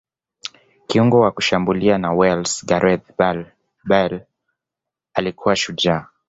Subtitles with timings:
[0.87, 3.15] kiungo wa kushambulia wa Wales gareth
[3.83, 4.25] bale
[5.13, 6.07] alikuwa shujaa